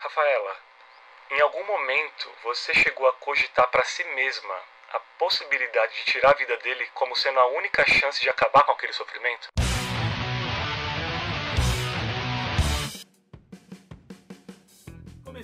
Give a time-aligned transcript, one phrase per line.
[0.00, 0.56] Rafaela,
[1.30, 4.54] em algum momento você chegou a cogitar para si mesma
[4.92, 8.72] a possibilidade de tirar a vida dele como sendo a única chance de acabar com
[8.72, 9.48] aquele sofrimento?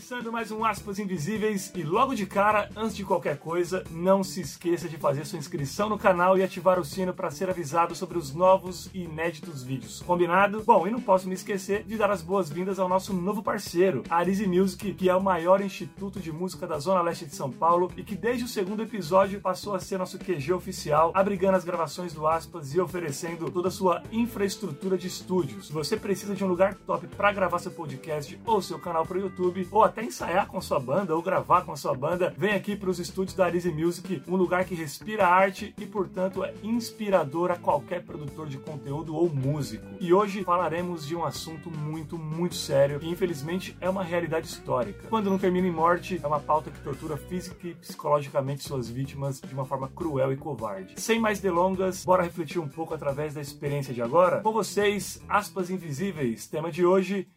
[0.07, 4.43] Começando mais um Aspas Invisíveis e logo de cara, antes de qualquer coisa, não se
[4.43, 8.19] esqueça de fazer sua inscrição no canal e ativar o sino para ser avisado sobre
[8.19, 10.03] os novos e inéditos vídeos.
[10.03, 10.63] Combinado?
[10.63, 14.17] Bom, e não posso me esquecer de dar as boas-vindas ao nosso novo parceiro, a
[14.17, 17.91] Arise Music, que é o maior instituto de música da Zona Leste de São Paulo
[17.97, 22.13] e que desde o segundo episódio passou a ser nosso QG oficial, abrigando as gravações
[22.13, 25.69] do Aspas e oferecendo toda a sua infraestrutura de estúdios.
[25.69, 29.17] Se você precisa de um lugar top para gravar seu podcast ou seu canal para
[29.17, 32.35] o YouTube, ou até ensaiar com a sua banda ou gravar com a sua banda,
[32.37, 36.43] vem aqui para os estúdios da Arise Music, um lugar que respira arte e, portanto,
[36.43, 39.85] é inspirador a qualquer produtor de conteúdo ou músico.
[40.01, 45.07] E hoje falaremos de um assunto muito, muito sério e, infelizmente, é uma realidade histórica.
[45.09, 49.41] Quando não termina em morte, é uma pauta que tortura física e psicologicamente suas vítimas
[49.41, 51.01] de uma forma cruel e covarde.
[51.01, 54.41] Sem mais delongas, bora refletir um pouco através da experiência de agora?
[54.41, 57.29] Com vocês, aspas invisíveis, tema de hoje: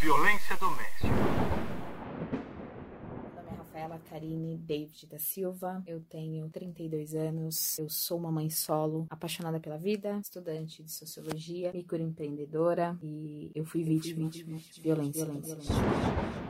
[0.00, 1.13] violência doméstica.
[4.08, 9.76] Karine David da Silva, eu tenho 32 anos, eu sou uma mãe solo, apaixonada pela
[9.76, 15.24] vida, estudante de sociologia, microempreendedora e eu fui vítima, de violência.
[15.24, 15.56] violência.
[15.56, 16.43] violência.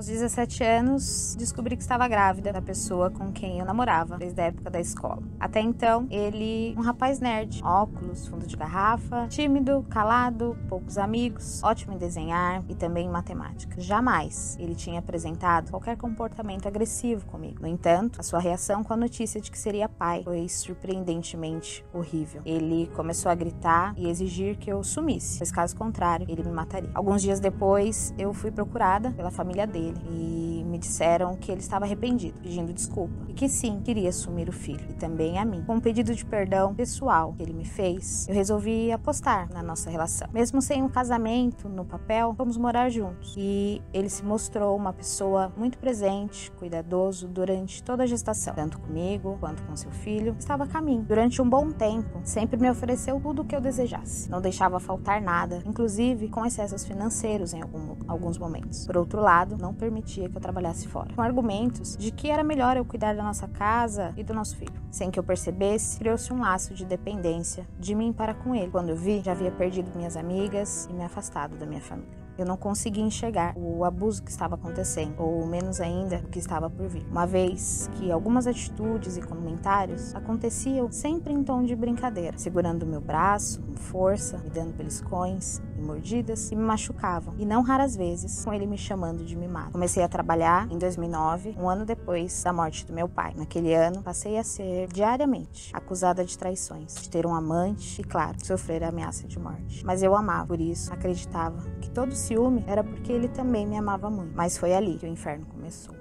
[0.00, 4.44] Aos 17 anos, descobri que estava grávida da pessoa com quem eu namorava desde a
[4.44, 5.22] época da escola.
[5.38, 11.92] Até então, ele, um rapaz nerd, óculos, fundo de garrafa, tímido, calado, poucos amigos, ótimo
[11.92, 13.78] em desenhar e também em matemática.
[13.78, 17.60] Jamais ele tinha apresentado qualquer comportamento agressivo comigo.
[17.60, 22.40] No entanto, a sua reação com a notícia de que seria pai foi surpreendentemente horrível.
[22.46, 26.90] Ele começou a gritar e exigir que eu sumisse, pois caso contrário, ele me mataria.
[26.94, 31.84] Alguns dias depois, eu fui procurada pela família dele e me disseram que ele estava
[31.84, 35.62] arrependido, pedindo desculpa e que sim, queria assumir o filho e também a mim.
[35.64, 39.90] Com um pedido de perdão pessoal que ele me fez, eu resolvi apostar na nossa
[39.90, 40.28] relação.
[40.32, 45.52] Mesmo sem um casamento no papel, fomos morar juntos e ele se mostrou uma pessoa
[45.56, 50.36] muito presente, cuidadoso durante toda a gestação, tanto comigo quanto com seu filho.
[50.38, 51.02] Estava a caminho.
[51.02, 54.28] Durante um bom tempo, sempre me ofereceu tudo o que eu desejasse.
[54.28, 58.86] Não deixava faltar nada, inclusive com excessos financeiros em algum, alguns momentos.
[58.86, 62.76] Por outro lado, não permitia que eu trabalhasse fora, com argumentos de que era melhor
[62.76, 64.72] eu cuidar da nossa casa e do nosso filho.
[64.90, 68.70] Sem que eu percebesse, criou-se um laço de dependência de mim para com ele.
[68.70, 72.46] Quando eu vi, já havia perdido minhas amigas e me afastado da minha família eu
[72.46, 76.88] não conseguia enxergar o abuso que estava acontecendo, ou menos ainda o que estava por
[76.88, 77.06] vir.
[77.10, 83.00] Uma vez que algumas atitudes e comentários aconteciam sempre em tom de brincadeira, segurando meu
[83.00, 88.52] braço com força, me dando beliscões mordidas e me machucavam, e não raras vezes com
[88.52, 89.72] ele me chamando de mimado.
[89.72, 93.32] Comecei a trabalhar em 2009, um ano depois da morte do meu pai.
[93.36, 98.36] Naquele ano, passei a ser diariamente acusada de traições, de ter um amante e, claro,
[98.44, 99.84] sofrer ameaça de morte.
[99.84, 104.10] Mas eu amava, por isso acreditava que todo ciúme era porque ele também me amava
[104.10, 104.32] muito.
[104.34, 105.99] Mas foi ali que o inferno começou.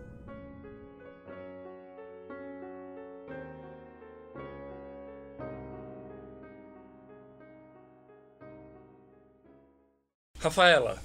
[10.39, 10.97] Rafaela,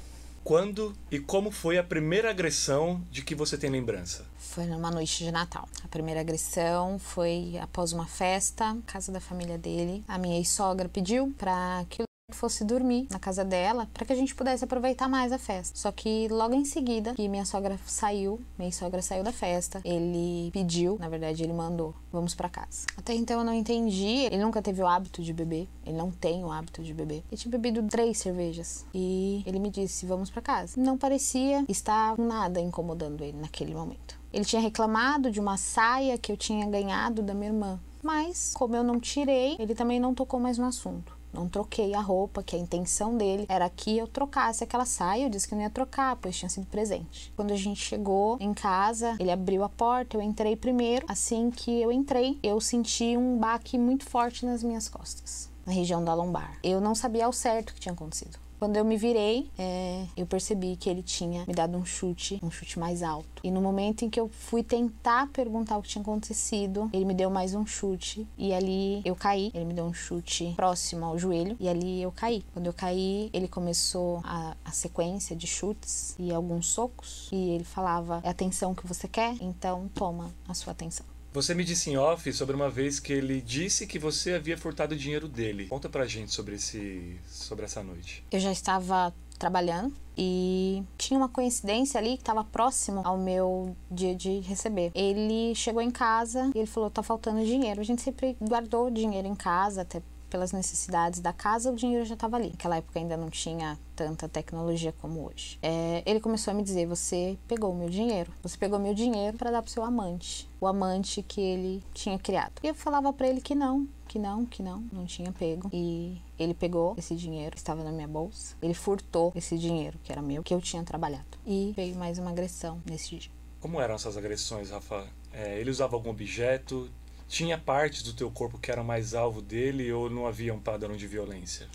[0.45, 4.25] quando e como foi a primeira agressão de que você tem lembrança?
[4.39, 5.69] Foi numa noite de Natal.
[5.83, 10.05] A primeira agressão foi após uma festa, casa da família dele.
[10.07, 12.05] A minha ex-sogra pediu para que
[12.35, 15.79] fosse dormir na casa dela para que a gente pudesse aproveitar mais a festa.
[15.79, 20.51] Só que logo em seguida que minha sogra saiu, minha sogra saiu da festa, ele
[20.53, 22.87] pediu, na verdade ele mandou, vamos para casa.
[22.97, 26.45] Até então eu não entendi, ele nunca teve o hábito de beber, ele não tem
[26.45, 27.23] o hábito de beber.
[27.31, 30.81] Ele tinha bebido três cervejas e ele me disse, vamos para casa.
[30.81, 34.19] Não parecia estar nada incomodando ele naquele momento.
[34.33, 38.75] Ele tinha reclamado de uma saia que eu tinha ganhado da minha irmã, mas como
[38.75, 41.24] eu não tirei, ele também não tocou mais no assunto.
[41.35, 45.25] Não troquei a roupa, que a intenção dele era que eu trocasse aquela saia.
[45.25, 47.33] Eu disse que não ia trocar, pois tinha sido presente.
[47.35, 51.05] Quando a gente chegou em casa, ele abriu a porta, eu entrei primeiro.
[51.09, 56.05] Assim que eu entrei, eu senti um baque muito forte nas minhas costas, na região
[56.05, 56.57] da lombar.
[56.63, 58.44] Eu não sabia ao certo o que tinha acontecido.
[58.59, 62.51] Quando eu me virei, é, eu percebi que ele tinha me dado um chute, um
[62.51, 63.43] chute mais alto.
[63.43, 67.15] E no momento em que eu fui tentar perguntar o que tinha acontecido, ele me
[67.15, 69.51] deu mais um chute e ali eu caí.
[69.55, 72.45] Ele me deu um chute próximo ao joelho e ali eu caí.
[72.53, 77.65] Quando eu caí, ele começou a, a sequência de chutes e alguns socos e ele
[77.65, 79.37] falava: "É atenção que você quer?
[79.41, 83.41] Então toma a sua atenção." Você me disse em off sobre uma vez que ele
[83.41, 85.67] disse que você havia furtado o dinheiro dele.
[85.67, 88.23] Conta pra gente sobre esse sobre essa noite.
[88.31, 94.15] Eu já estava trabalhando e tinha uma coincidência ali que estava próximo ao meu dia
[94.15, 94.93] de receber.
[94.95, 97.81] Ele chegou em casa e ele falou: tá faltando dinheiro.
[97.81, 100.01] A gente sempre guardou dinheiro em casa, até
[100.35, 102.51] pelas necessidades da casa, o dinheiro já estava ali.
[102.51, 105.61] Naquela época ainda não tinha tanta tecnologia como hoje.
[105.63, 109.39] É, ele começou a me dizer: Você pegou o meu dinheiro, você pegou meu dinheiro
[109.39, 112.55] para dar pro seu amante, o amante que ele tinha criado.
[112.65, 115.71] E eu falava para ele que não, que não, que não, não tinha pego.
[115.73, 120.21] E ele pegou esse dinheiro estava na minha bolsa, ele furtou esse dinheiro que era
[120.21, 121.39] meu, que eu tinha trabalhado.
[121.47, 123.31] E veio mais uma agressão nesse dia.
[123.61, 125.07] Como eram essas agressões, Rafa?
[125.33, 126.91] É, ele usava algum objeto?
[127.29, 130.97] Tinha partes do teu corpo que eram mais alvo dele ou não havia um padrão
[130.97, 131.69] de violência?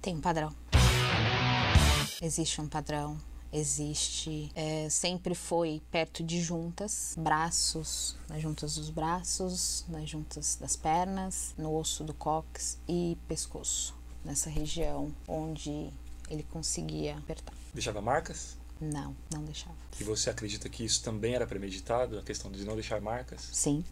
[0.00, 0.54] Tem um padrão.
[2.20, 3.18] Existe um padrão.
[3.52, 10.74] Existe, é, sempre foi perto de juntas, braços, nas juntas dos braços, nas juntas das
[10.74, 15.88] pernas, no osso do cóccix e pescoço, nessa região onde
[16.28, 17.54] ele conseguia apertar.
[17.72, 18.56] Deixava marcas?
[18.80, 19.76] Não, não deixava.
[20.00, 23.48] E você acredita que isso também era premeditado, a questão de não deixar marcas?
[23.52, 23.84] Sim,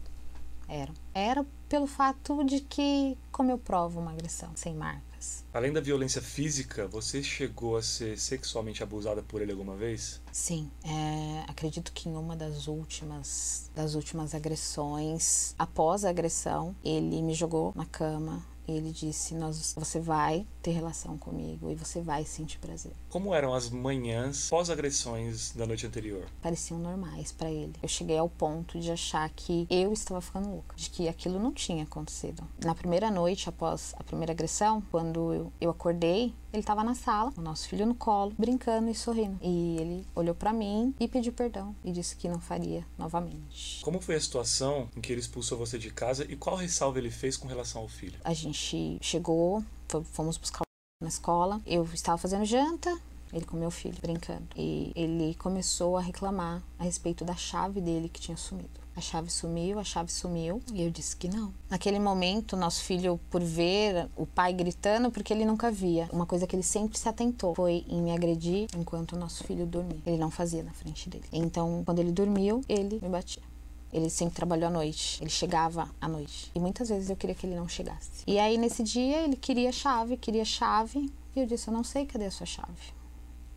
[0.67, 0.93] era.
[1.13, 5.43] Era pelo fato de que, como eu provo uma agressão sem marcas?
[5.53, 10.21] Além da violência física, você chegou a ser sexualmente abusada por ele alguma vez?
[10.31, 17.21] Sim, é, acredito que em uma das últimas das últimas agressões, após a agressão, ele
[17.21, 22.25] me jogou na cama, ele disse: Nós, você vai ter relação comigo e você vai
[22.25, 22.93] sentir prazer.
[23.09, 26.25] Como eram as manhãs pós-agressões da noite anterior?
[26.41, 27.73] Pareciam normais para ele.
[27.81, 31.51] Eu cheguei ao ponto de achar que eu estava ficando louca, de que aquilo não
[31.51, 32.47] tinha acontecido.
[32.63, 37.33] Na primeira noite após a primeira agressão, quando eu, eu acordei, ele estava na sala,
[37.35, 39.37] o nosso filho no colo, brincando e sorrindo.
[39.41, 43.81] E ele olhou para mim e pediu perdão e disse que não faria novamente.
[43.81, 47.09] Como foi a situação em que ele expulsou você de casa e qual ressalva ele
[47.09, 48.19] fez com relação ao filho?
[48.23, 49.63] A gente chegou,
[50.11, 50.61] fomos buscar
[51.01, 51.59] na escola.
[51.65, 52.95] Eu estava fazendo janta,
[53.33, 54.47] ele com meu filho, brincando.
[54.55, 58.82] E ele começou a reclamar a respeito da chave dele que tinha sumido.
[58.95, 60.61] A chave sumiu, a chave sumiu.
[60.71, 61.53] E eu disse que não.
[61.69, 66.45] Naquele momento, nosso filho, por ver o pai gritando, porque ele nunca via, uma coisa
[66.45, 69.99] que ele sempre se atentou foi em me agredir enquanto o nosso filho dormia.
[70.05, 71.25] Ele não fazia na frente dele.
[71.31, 73.43] Então, quando ele dormiu, ele me batia.
[73.91, 75.21] Ele sempre trabalhou à noite.
[75.21, 76.51] Ele chegava à noite.
[76.53, 78.23] E muitas vezes eu queria que ele não chegasse.
[78.25, 81.11] E aí, nesse dia, ele queria chave, queria chave.
[81.35, 82.93] E eu disse: Eu não sei cadê a sua chave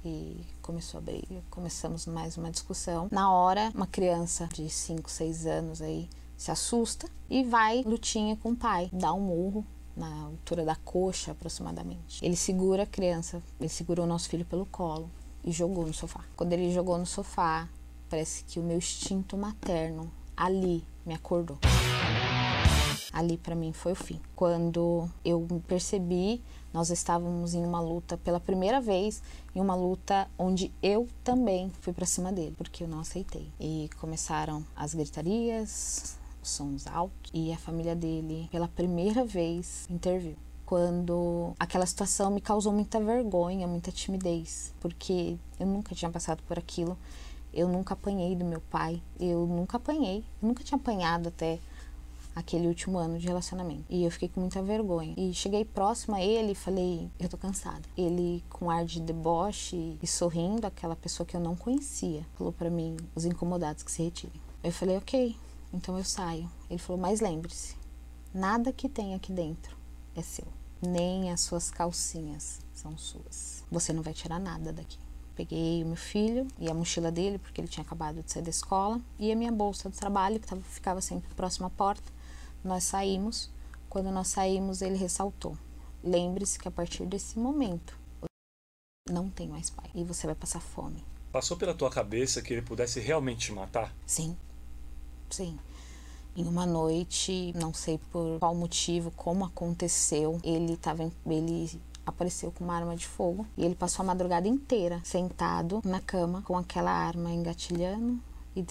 [0.06, 1.44] e começou a briga.
[1.48, 3.06] Começamos mais uma discussão.
[3.12, 8.50] Na hora, uma criança de 5, 6 anos aí se assusta e vai lutinha com
[8.50, 9.64] o pai, dá um murro
[9.96, 12.22] na altura da coxa aproximadamente.
[12.22, 15.08] Ele segura a criança, ele segurou o nosso filho pelo colo
[15.44, 16.24] e jogou no sofá.
[16.36, 17.68] Quando ele jogou no sofá,
[18.10, 21.58] parece que o meu instinto materno ali me acordou.
[23.16, 24.20] Ali para mim foi o fim.
[24.34, 26.42] Quando eu percebi
[26.76, 29.22] nós estávamos em uma luta pela primeira vez,
[29.54, 33.50] em uma luta onde eu também fui para cima dele, porque eu não aceitei.
[33.58, 40.36] E começaram as gritarias, os sons altos, e a família dele, pela primeira vez, interviu
[40.66, 46.58] quando aquela situação me causou muita vergonha, muita timidez, porque eu nunca tinha passado por
[46.58, 46.98] aquilo.
[47.54, 51.58] Eu nunca apanhei do meu pai, eu nunca apanhei, eu nunca tinha apanhado até
[52.36, 53.86] aquele último ano de relacionamento.
[53.88, 55.14] E eu fiquei com muita vergonha.
[55.16, 57.82] E cheguei próximo a ele e falei: Eu tô cansada.
[57.96, 62.68] Ele, com ar de deboche e sorrindo, aquela pessoa que eu não conhecia, falou para
[62.68, 64.40] mim: Os incomodados que se retirem.
[64.62, 65.34] Eu falei: Ok,
[65.72, 66.48] então eu saio.
[66.68, 67.74] Ele falou: Mas lembre-se,
[68.34, 69.74] nada que tem aqui dentro
[70.14, 70.46] é seu.
[70.80, 73.64] Nem as suas calcinhas são suas.
[73.70, 74.98] Você não vai tirar nada daqui.
[75.34, 78.48] Peguei o meu filho e a mochila dele, porque ele tinha acabado de sair da
[78.48, 82.10] escola, e a minha bolsa do trabalho, que tava, ficava sempre próxima à porta.
[82.66, 83.48] Nós saímos.
[83.88, 85.56] Quando nós saímos, ele ressaltou:
[86.02, 87.96] Lembre-se que a partir desse momento
[89.08, 91.02] não tem mais pai e você vai passar fome.
[91.30, 93.94] Passou pela tua cabeça que ele pudesse realmente te matar?
[94.04, 94.36] Sim.
[95.30, 95.56] Sim.
[96.36, 102.64] Em uma noite, não sei por qual motivo, como aconteceu, ele tava ele apareceu com
[102.64, 106.90] uma arma de fogo e ele passou a madrugada inteira sentado na cama com aquela
[106.90, 108.20] arma engatilhando
[108.54, 108.64] e,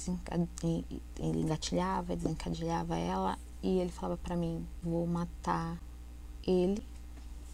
[1.20, 5.82] ele engatilhava, desencadeava ela e ele falava para mim: vou matar
[6.46, 6.86] ele,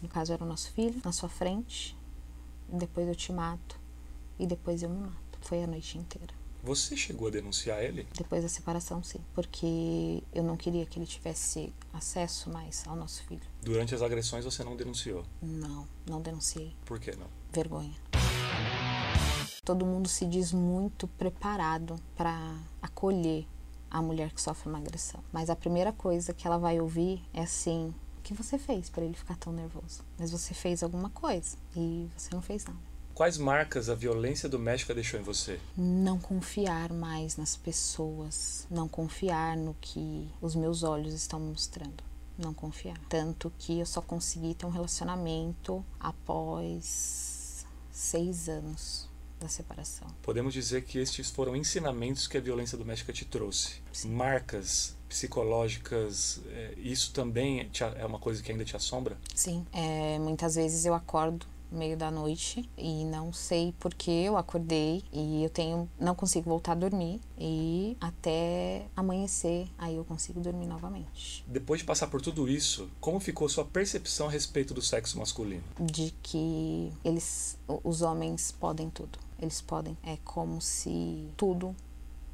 [0.02, 1.96] no caso era o nosso filho, na sua frente,
[2.68, 3.80] depois eu te mato
[4.38, 5.38] e depois eu me mato.
[5.40, 6.34] Foi a noite inteira.
[6.62, 8.06] Você chegou a denunciar ele?
[8.14, 9.18] Depois da separação, sim.
[9.34, 13.42] Porque eu não queria que ele tivesse acesso mais ao nosso filho.
[13.60, 15.24] Durante as agressões você não denunciou?
[15.40, 16.76] Não, não denunciei.
[16.84, 17.26] Por que não?
[17.52, 17.96] Vergonha.
[19.64, 23.44] Todo mundo se diz muito preparado para acolher
[23.92, 25.22] a mulher que sofre uma agressão.
[25.30, 29.04] Mas a primeira coisa que ela vai ouvir é assim: o que você fez para
[29.04, 30.02] ele ficar tão nervoso?
[30.18, 32.78] Mas você fez alguma coisa e você não fez nada.
[33.14, 35.60] Quais marcas a violência doméstica deixou em você?
[35.76, 42.02] Não confiar mais nas pessoas, não confiar no que os meus olhos estão mostrando.
[42.38, 42.96] Não confiar.
[43.10, 49.11] Tanto que eu só consegui ter um relacionamento após seis anos
[49.42, 50.06] da separação.
[50.22, 53.82] Podemos dizer que estes foram ensinamentos que a violência doméstica te trouxe.
[53.92, 54.10] Sim.
[54.10, 59.18] Marcas psicológicas, é, isso também é uma coisa que ainda te assombra?
[59.34, 65.02] Sim, é, muitas vezes eu acordo meio da noite e não sei porque eu acordei
[65.12, 70.66] e eu tenho não consigo voltar a dormir e até amanhecer aí eu consigo dormir
[70.66, 71.44] novamente.
[71.46, 75.64] Depois de passar por tudo isso, como ficou sua percepção a respeito do sexo masculino?
[75.80, 79.18] De que eles os homens podem tudo.
[79.42, 79.98] Eles podem.
[80.02, 81.76] É como se tudo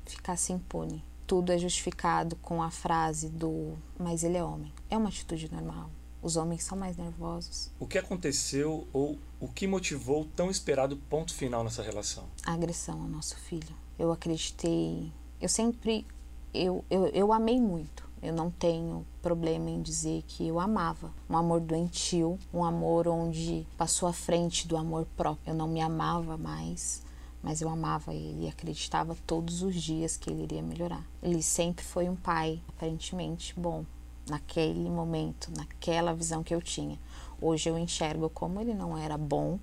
[0.07, 4.73] ficasse impune tudo é justificado com a frase do mas ele é homem.
[4.88, 5.91] É uma atitude normal.
[6.23, 7.71] Os homens são mais nervosos.
[7.79, 12.25] O que aconteceu ou o que motivou o tão esperado ponto final nessa relação?
[12.45, 13.77] A agressão ao nosso filho.
[13.99, 15.12] Eu acreditei.
[15.41, 16.07] Eu sempre.
[16.53, 18.09] Eu, eu, eu amei muito.
[18.23, 21.12] Eu não tenho problema em dizer que eu amava.
[21.28, 25.50] Um amor doentio, um amor onde passou à frente do amor próprio.
[25.50, 27.06] Eu não me amava mais
[27.40, 31.04] mas eu amava ele e acreditava todos os dias que ele iria melhorar.
[31.23, 33.85] Ele sempre foi um pai, aparentemente bom,
[34.28, 36.99] naquele momento, naquela visão que eu tinha.
[37.40, 39.56] Hoje eu enxergo como ele não era bom,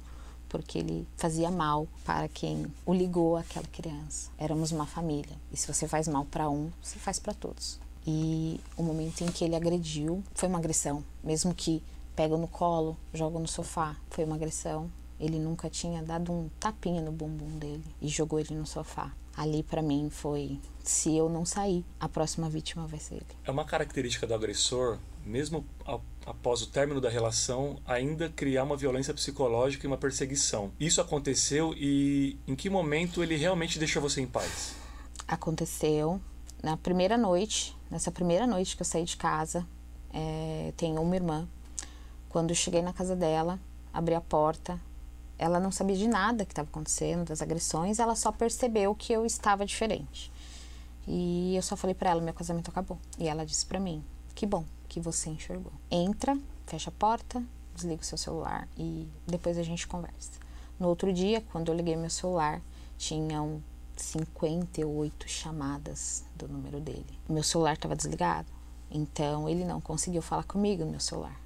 [0.48, 4.31] porque ele fazia mal para quem o ligou àquela criança.
[4.38, 7.84] Éramos uma família, e se você faz mal para um, você faz para todos.
[8.05, 11.81] E o momento em que ele agrediu foi uma agressão, mesmo que
[12.15, 17.01] pega no colo, joga no sofá, foi uma agressão ele nunca tinha dado um tapinha
[17.01, 19.12] no bumbum dele e jogou ele no sofá.
[19.35, 23.25] Ali para mim foi, se eu não sair, a próxima vítima vai ser ele.
[23.43, 25.65] É uma característica do agressor, mesmo
[26.25, 30.71] após o término da relação, ainda criar uma violência psicológica e uma perseguição.
[30.79, 34.74] Isso aconteceu e em que momento ele realmente deixou você em paz?
[35.27, 36.21] Aconteceu
[36.63, 39.65] na primeira noite, nessa primeira noite que eu saí de casa.
[40.12, 41.47] É, tenho uma irmã.
[42.29, 43.59] Quando eu cheguei na casa dela,
[43.93, 44.79] abri a porta,
[45.38, 49.25] ela não sabia de nada que estava acontecendo, das agressões, ela só percebeu que eu
[49.25, 50.31] estava diferente.
[51.07, 52.97] E eu só falei para ela: meu casamento acabou.
[53.19, 55.74] E ela disse para mim: que bom que você enxergou.
[55.89, 57.43] Entra, fecha a porta,
[57.74, 60.31] desliga o seu celular e depois a gente conversa.
[60.79, 62.62] No outro dia, quando eu liguei meu celular,
[62.97, 63.62] tinham
[64.02, 67.20] 58 chamadas do número dele.
[67.30, 68.48] Meu celular estava desligado,
[68.92, 71.40] então ele não conseguiu falar comigo no meu celular.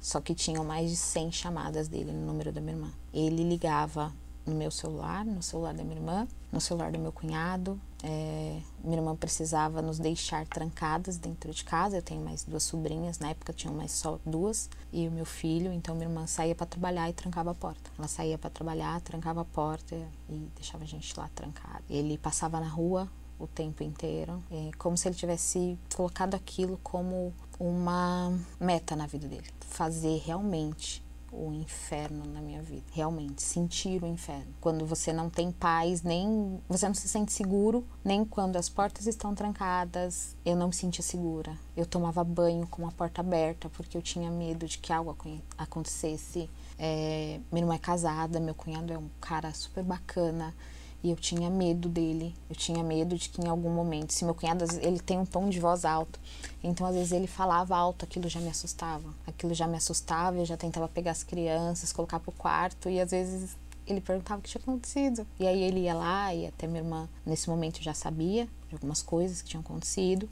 [0.00, 2.90] Só que tinham mais de 100 chamadas dele no número da minha irmã.
[3.12, 4.12] Ele ligava
[4.46, 7.80] no meu celular, no celular da minha irmã, no celular do meu cunhado.
[8.02, 11.96] É, minha irmã precisava nos deixar trancadas dentro de casa.
[11.96, 15.72] Eu tenho mais duas sobrinhas, na época tinham mais só duas, e o meu filho.
[15.72, 17.90] Então minha irmã saía para trabalhar e trancava a porta.
[17.98, 19.94] Ela saía para trabalhar, trancava a porta
[20.28, 21.82] e deixava a gente lá trancada.
[21.88, 27.32] Ele passava na rua o tempo inteiro, é como se ele tivesse colocado aquilo como
[27.58, 34.06] uma meta na vida dele, fazer realmente o inferno na minha vida, realmente sentir o
[34.06, 34.52] inferno.
[34.60, 39.06] Quando você não tem paz, nem você não se sente seguro, nem quando as portas
[39.06, 41.56] estão trancadas, eu não me sentia segura.
[41.76, 45.16] Eu tomava banho com a porta aberta porque eu tinha medo de que algo
[45.56, 46.50] acontecesse.
[46.78, 50.54] É, minha irmã é casada, meu cunhado é um cara super bacana.
[51.02, 52.34] E eu tinha medo dele.
[52.48, 55.48] Eu tinha medo de que em algum momento, se meu cunhado, ele tem um tom
[55.48, 56.20] de voz alto.
[56.62, 59.08] Então, às vezes ele falava alto, aquilo já me assustava.
[59.26, 63.10] Aquilo já me assustava, eu já tentava pegar as crianças, colocar pro quarto e às
[63.10, 65.26] vezes ele perguntava o que tinha acontecido.
[65.38, 69.02] E aí ele ia lá e até minha irmã, nesse momento, já sabia de algumas
[69.02, 70.28] coisas que tinham acontecido.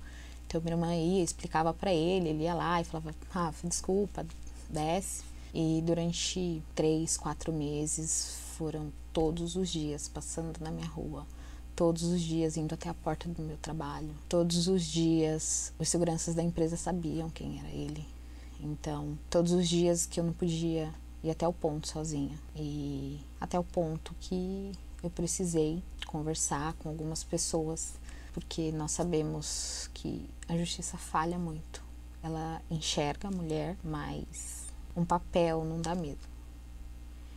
[0.47, 4.27] Então minha irmã ia, explicava para ele, ele ia lá e falava: Rafa, desculpa,
[4.69, 5.23] desce.
[5.55, 11.27] E durante três, quatro meses foram todos os dias passando na minha rua,
[11.75, 16.37] todos os dias indo até a porta do meu trabalho, todos os dias os seguranças
[16.37, 18.07] da empresa sabiam quem era ele.
[18.61, 20.95] Então, todos os dias que eu não podia
[21.25, 24.71] ir até o ponto sozinha e até o ponto que
[25.03, 27.95] eu precisei conversar com algumas pessoas,
[28.33, 31.83] porque nós sabemos que a justiça falha muito.
[32.23, 36.38] Ela enxerga a mulher, mas um papel não dá medo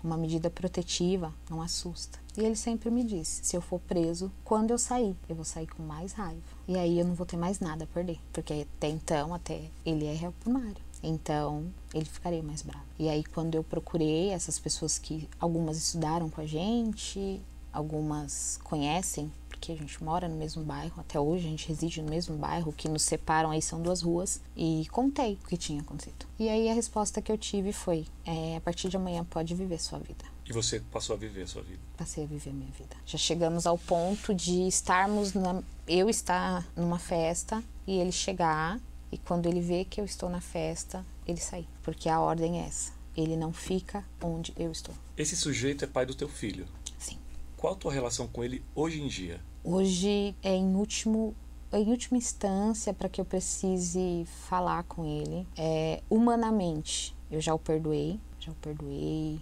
[0.03, 2.19] uma medida protetiva não assusta.
[2.37, 5.67] E ele sempre me disse: se eu for preso, quando eu sair, eu vou sair
[5.67, 6.41] com mais raiva.
[6.67, 10.05] E aí eu não vou ter mais nada a perder, porque até então, até ele
[10.05, 10.91] é réu primário.
[11.03, 12.85] Então, ele ficaria mais bravo.
[12.99, 17.41] E aí, quando eu procurei essas pessoas que algumas estudaram com a gente,
[17.73, 19.31] algumas conhecem,
[19.61, 22.71] porque a gente mora no mesmo bairro, até hoje a gente reside no mesmo bairro,
[22.71, 26.25] o que nos separam aí são duas ruas, e contei o que tinha acontecido.
[26.39, 29.79] E aí a resposta que eu tive foi: é, a partir de amanhã pode viver
[29.79, 30.25] sua vida.
[30.49, 31.79] E você passou a viver a sua vida?
[31.95, 32.95] Passei a viver minha vida.
[33.05, 38.79] Já chegamos ao ponto de estarmos, na, eu estar numa festa e ele chegar,
[39.11, 41.67] e quando ele vê que eu estou na festa, ele sair.
[41.83, 42.91] Porque a ordem é essa.
[43.15, 44.95] Ele não fica onde eu estou.
[45.15, 46.65] Esse sujeito é pai do teu filho.
[46.97, 47.19] Sim.
[47.55, 49.39] Qual a tua relação com ele hoje em dia?
[49.63, 51.35] Hoje é em último
[51.73, 55.47] em última instância para que eu precise falar com ele.
[55.55, 59.39] É humanamente eu já o perdoei já o perdoei.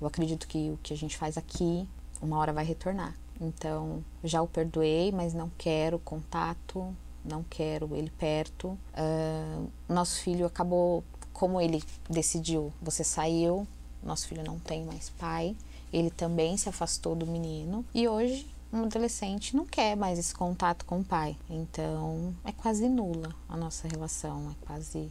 [0.00, 1.88] Eu acredito que o que a gente faz aqui
[2.20, 3.14] uma hora vai retornar.
[3.40, 8.76] Então já o perdoei mas não quero contato não quero ele perto.
[8.92, 13.66] Uh, nosso filho acabou como ele decidiu você saiu
[14.02, 15.56] nosso filho não tem mais pai.
[15.92, 17.84] Ele também se afastou do menino.
[17.94, 21.36] E hoje um adolescente não quer mais esse contato com o pai.
[21.48, 25.10] Então é quase nula a nossa relação, é quase.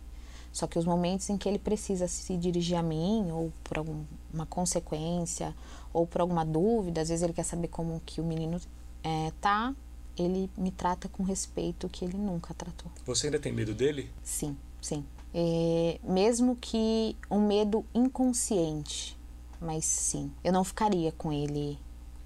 [0.52, 4.46] Só que os momentos em que ele precisa se dirigir a mim, ou por alguma
[4.50, 5.56] consequência,
[5.94, 8.60] ou por alguma dúvida, às vezes ele quer saber como que o menino
[9.04, 9.76] é, tá,
[10.18, 12.92] ele me trata com respeito que ele nunca tratou.
[13.06, 14.10] Você ainda tem medo dele?
[14.24, 15.06] Sim, sim.
[15.34, 19.16] É, mesmo que um medo inconsciente,
[19.62, 21.78] mas sim, eu não ficaria com ele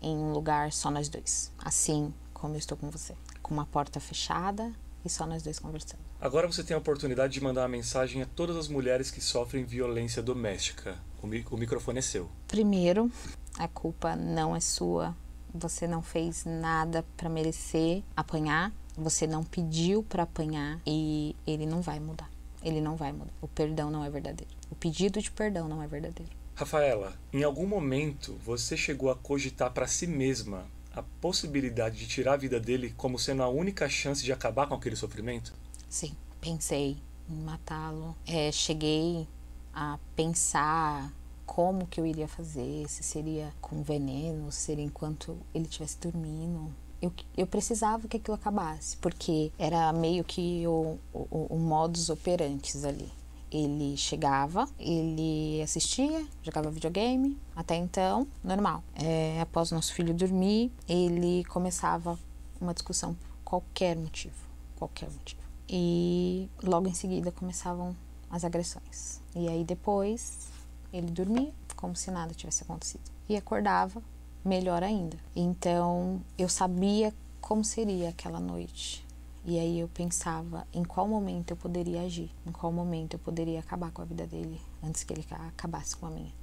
[0.03, 3.99] em um lugar só nós dois, assim como eu estou com você, com uma porta
[3.99, 4.71] fechada
[5.05, 6.01] e só nós dois conversando.
[6.19, 9.63] Agora você tem a oportunidade de mandar uma mensagem a todas as mulheres que sofrem
[9.65, 10.97] violência doméstica.
[11.21, 12.29] O, mi o microfone é seu.
[12.47, 13.11] Primeiro,
[13.57, 15.15] a culpa não é sua.
[15.53, 18.71] Você não fez nada para merecer apanhar.
[18.97, 22.29] Você não pediu para apanhar e ele não vai mudar.
[22.61, 23.33] Ele não vai mudar.
[23.41, 24.51] O perdão não é verdadeiro.
[24.71, 26.31] O pedido de perdão não é verdadeiro.
[26.55, 32.33] Rafaela, em algum momento você chegou a cogitar para si mesma a possibilidade de tirar
[32.33, 35.51] a vida dele como sendo a única chance de acabar com aquele sofrimento?
[35.89, 38.15] Sim, pensei em matá-lo.
[38.27, 39.27] É, cheguei
[39.73, 41.11] a pensar
[41.43, 46.71] como que eu iria fazer, se seria com veneno, se seria enquanto ele estivesse dormindo.
[47.01, 52.85] Eu, eu precisava que aquilo acabasse, porque era meio que o, o, o modus operantes
[52.85, 53.11] ali
[53.53, 58.83] ele chegava, ele assistia, jogava videogame, até então, normal.
[58.95, 62.17] É, após nosso filho dormir, ele começava
[62.59, 64.35] uma discussão por qualquer motivo,
[64.75, 65.41] qualquer motivo.
[65.69, 67.95] E logo em seguida começavam
[68.29, 69.21] as agressões.
[69.35, 70.47] E aí depois
[70.91, 74.01] ele dormia como se nada tivesse acontecido e acordava
[74.43, 75.17] melhor ainda.
[75.35, 79.05] Então eu sabia como seria aquela noite.
[79.45, 83.59] E aí eu pensava em qual momento eu poderia agir, em qual momento eu poderia
[83.59, 86.42] acabar com a vida dele antes que ele acabasse com a minha.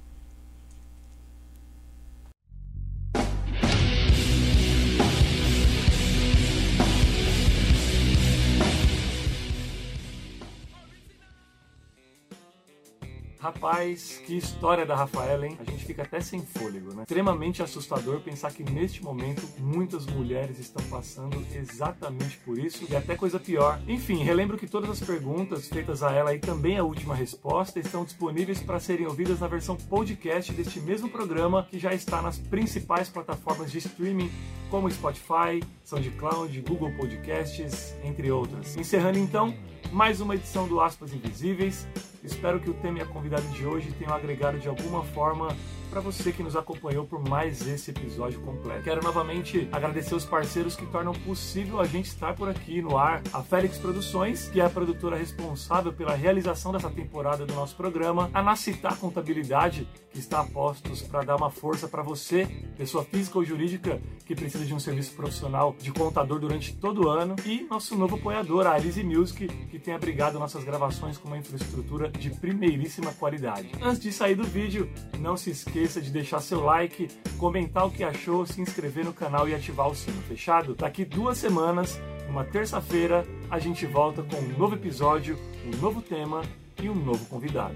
[13.61, 15.55] Rapaz, que história da Rafaela, hein?
[15.59, 17.03] A gente fica até sem fôlego, né?
[17.03, 23.15] Extremamente assustador pensar que neste momento muitas mulheres estão passando exatamente por isso e até
[23.15, 23.79] coisa pior.
[23.87, 28.03] Enfim, relembro que todas as perguntas feitas a ela e também a última resposta estão
[28.03, 33.09] disponíveis para serem ouvidas na versão podcast deste mesmo programa que já está nas principais
[33.09, 34.31] plataformas de streaming
[34.71, 38.75] como Spotify, SoundCloud, Google Podcasts, entre outras.
[38.75, 39.53] Encerrando então
[39.91, 41.85] mais uma edição do Aspas Invisíveis.
[42.23, 45.55] Espero que o tema e a convidada de hoje tenham agregado de alguma forma
[45.91, 48.81] para você que nos acompanhou por mais esse episódio completo.
[48.81, 53.21] Quero novamente agradecer os parceiros que tornam possível a gente estar por aqui no ar.
[53.33, 58.29] A Félix Produções, que é a produtora responsável pela realização dessa temporada do nosso programa.
[58.33, 63.37] A Nacitar Contabilidade, que está a postos para dar uma força para você, pessoa física
[63.37, 67.35] ou jurídica, que precisa de um serviço profissional de contador durante todo o ano.
[67.45, 72.09] E nosso novo apoiador, a Alice Music, que tem abrigado nossas gravações com uma infraestrutura
[72.09, 73.71] de primeiríssima qualidade.
[73.81, 77.91] Antes de sair do vídeo, não se esqueça esqueça de deixar seu like, comentar o
[77.91, 80.21] que achou, se inscrever no canal e ativar o sino.
[80.23, 80.75] Fechado?
[80.75, 86.43] Daqui duas semanas, uma terça-feira, a gente volta com um novo episódio, um novo tema
[86.81, 87.75] e um novo convidado.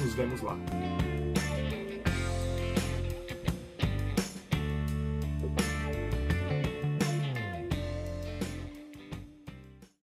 [0.00, 0.56] Nos vemos lá.